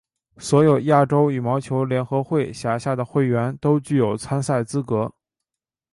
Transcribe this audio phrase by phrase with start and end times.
[0.37, 5.13] 所有亚洲羽毛球联合会辖下的会员都具有参赛资格。